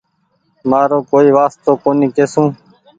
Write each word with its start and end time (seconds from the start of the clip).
مآرو 0.69 0.99
ڪوئي 1.09 1.29
وآستو 1.35 1.71
ڪونيٚ 1.83 2.13
ڪسون 2.17 2.47